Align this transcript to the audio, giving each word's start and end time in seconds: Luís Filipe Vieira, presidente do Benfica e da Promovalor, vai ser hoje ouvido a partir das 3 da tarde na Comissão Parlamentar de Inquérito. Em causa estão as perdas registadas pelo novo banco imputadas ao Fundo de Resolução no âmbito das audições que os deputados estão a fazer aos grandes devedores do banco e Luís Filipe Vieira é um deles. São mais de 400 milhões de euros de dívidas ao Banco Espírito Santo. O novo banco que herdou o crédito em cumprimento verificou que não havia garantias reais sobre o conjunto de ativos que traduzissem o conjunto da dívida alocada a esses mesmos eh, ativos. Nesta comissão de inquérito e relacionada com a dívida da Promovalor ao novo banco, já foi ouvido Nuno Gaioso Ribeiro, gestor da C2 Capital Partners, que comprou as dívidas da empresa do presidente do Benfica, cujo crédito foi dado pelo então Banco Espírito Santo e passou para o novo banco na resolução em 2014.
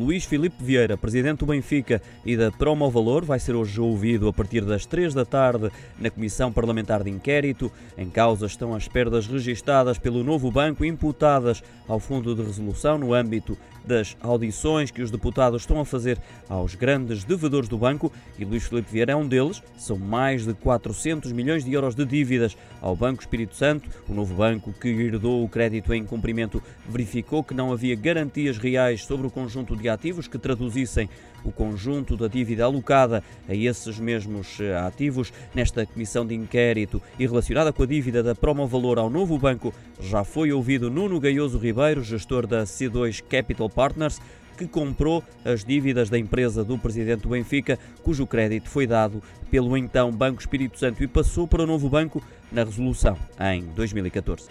Luís 0.00 0.24
Filipe 0.24 0.56
Vieira, 0.64 0.96
presidente 0.96 1.40
do 1.40 1.46
Benfica 1.46 2.00
e 2.24 2.34
da 2.34 2.50
Promovalor, 2.50 3.22
vai 3.22 3.38
ser 3.38 3.54
hoje 3.54 3.78
ouvido 3.78 4.28
a 4.28 4.32
partir 4.32 4.64
das 4.64 4.86
3 4.86 5.12
da 5.12 5.26
tarde 5.26 5.70
na 5.98 6.10
Comissão 6.10 6.50
Parlamentar 6.50 7.04
de 7.04 7.10
Inquérito. 7.10 7.70
Em 7.98 8.08
causa 8.08 8.46
estão 8.46 8.74
as 8.74 8.88
perdas 8.88 9.26
registadas 9.26 9.98
pelo 9.98 10.24
novo 10.24 10.50
banco 10.50 10.86
imputadas 10.86 11.62
ao 11.86 12.00
Fundo 12.00 12.34
de 12.34 12.42
Resolução 12.42 12.96
no 12.96 13.12
âmbito 13.12 13.58
das 13.84 14.16
audições 14.20 14.90
que 14.90 15.02
os 15.02 15.10
deputados 15.10 15.62
estão 15.62 15.80
a 15.80 15.84
fazer 15.84 16.18
aos 16.48 16.74
grandes 16.74 17.24
devedores 17.24 17.68
do 17.68 17.78
banco 17.78 18.12
e 18.38 18.44
Luís 18.44 18.66
Filipe 18.66 18.92
Vieira 18.92 19.12
é 19.12 19.16
um 19.16 19.26
deles. 19.26 19.62
São 19.76 19.98
mais 19.98 20.46
de 20.46 20.54
400 20.54 21.32
milhões 21.32 21.64
de 21.64 21.72
euros 21.72 21.94
de 21.94 22.04
dívidas 22.04 22.56
ao 22.80 22.94
Banco 22.94 23.20
Espírito 23.20 23.54
Santo. 23.54 23.88
O 24.08 24.14
novo 24.14 24.34
banco 24.34 24.72
que 24.72 24.88
herdou 24.88 25.44
o 25.44 25.48
crédito 25.48 25.92
em 25.92 26.04
cumprimento 26.04 26.62
verificou 26.88 27.42
que 27.42 27.54
não 27.54 27.72
havia 27.72 27.96
garantias 27.96 28.58
reais 28.58 29.04
sobre 29.04 29.26
o 29.26 29.30
conjunto 29.30 29.76
de 29.76 29.88
ativos 29.90 30.28
que 30.28 30.38
traduzissem 30.38 31.08
o 31.44 31.52
conjunto 31.52 32.16
da 32.16 32.28
dívida 32.28 32.64
alocada 32.64 33.22
a 33.48 33.54
esses 33.54 33.98
mesmos 33.98 34.60
eh, 34.60 34.76
ativos. 34.76 35.32
Nesta 35.54 35.84
comissão 35.86 36.26
de 36.26 36.34
inquérito 36.34 37.02
e 37.18 37.26
relacionada 37.26 37.72
com 37.72 37.82
a 37.82 37.86
dívida 37.86 38.22
da 38.22 38.34
Promovalor 38.34 38.98
ao 38.98 39.10
novo 39.10 39.38
banco, 39.38 39.74
já 40.00 40.24
foi 40.24 40.52
ouvido 40.52 40.90
Nuno 40.90 41.20
Gaioso 41.20 41.58
Ribeiro, 41.58 42.02
gestor 42.02 42.46
da 42.46 42.64
C2 42.64 43.22
Capital 43.22 43.68
Partners, 43.68 44.20
que 44.56 44.68
comprou 44.68 45.24
as 45.42 45.64
dívidas 45.64 46.10
da 46.10 46.18
empresa 46.18 46.62
do 46.62 46.78
presidente 46.78 47.22
do 47.22 47.30
Benfica, 47.30 47.78
cujo 48.02 48.26
crédito 48.26 48.68
foi 48.68 48.86
dado 48.86 49.22
pelo 49.50 49.74
então 49.74 50.12
Banco 50.12 50.40
Espírito 50.40 50.78
Santo 50.78 51.02
e 51.02 51.08
passou 51.08 51.48
para 51.48 51.62
o 51.62 51.66
novo 51.66 51.88
banco 51.88 52.22
na 52.52 52.62
resolução 52.62 53.16
em 53.40 53.62
2014. 53.74 54.48